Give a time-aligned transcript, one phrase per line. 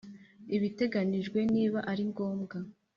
[0.55, 2.57] Ibiteganijwe niba ari ngombwa